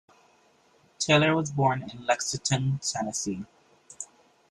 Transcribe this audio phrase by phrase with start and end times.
[0.97, 3.45] Taylor was born in Lexington, Tennessee.